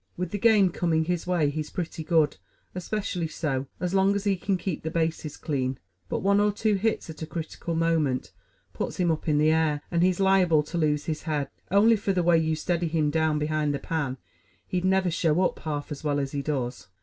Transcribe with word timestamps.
With 0.17 0.31
the 0.31 0.39
game 0.39 0.71
coming 0.71 1.05
his 1.05 1.27
way, 1.27 1.51
he's 1.51 1.69
pretty 1.69 2.03
good 2.03 2.37
especially 2.73 3.27
so, 3.27 3.67
as 3.79 3.93
long 3.93 4.15
as 4.15 4.23
he 4.23 4.35
can 4.35 4.57
keep 4.57 4.81
the 4.81 4.89
bases 4.89 5.37
clean; 5.37 5.77
but 6.09 6.21
one 6.23 6.39
or 6.39 6.51
two 6.51 6.73
hits 6.73 7.07
at 7.11 7.21
a 7.21 7.27
critical 7.27 7.75
moment 7.75 8.31
puts 8.73 8.97
him 8.97 9.11
up 9.11 9.27
in 9.29 9.37
the 9.37 9.51
air, 9.51 9.81
and 9.91 10.01
he's 10.01 10.19
liable 10.19 10.63
to 10.63 10.77
lose 10.79 11.05
his 11.05 11.21
head. 11.21 11.49
Only 11.69 11.95
for 11.97 12.13
the 12.13 12.23
way 12.23 12.39
you 12.39 12.55
steady 12.55 12.87
him 12.87 13.11
down 13.11 13.37
behind 13.37 13.75
the 13.75 13.79
pan, 13.79 14.17
he'd 14.65 14.85
never 14.85 15.11
show 15.11 15.39
up 15.43 15.59
half 15.59 15.91
as 15.91 16.03
well 16.03 16.19
as 16.19 16.31
he 16.31 16.41
does." 16.41 16.87